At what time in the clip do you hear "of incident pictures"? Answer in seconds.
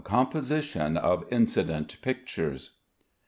0.97-2.71